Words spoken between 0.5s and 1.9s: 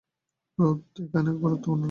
রোধ এখানে গুরুত্বপূর্ণ না।